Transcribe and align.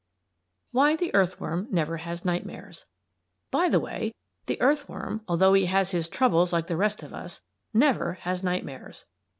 WHY 0.71 0.95
THE 0.95 1.13
EARTHWORM 1.13 1.67
NEVER 1.69 1.97
HAS 1.97 2.25
NIGHTMARES 2.25 2.87
By 3.51 3.69
the 3.69 3.79
way, 3.79 4.15
the 4.47 4.59
earthworm, 4.59 5.21
although 5.27 5.53
he 5.53 5.67
has 5.67 5.91
his 5.91 6.09
troubles 6.09 6.51
like 6.51 6.65
the 6.65 6.75
rest 6.75 7.03
of 7.03 7.13
us, 7.13 7.41
never 7.71 8.13
has 8.13 8.41
nightmares. 8.41 9.05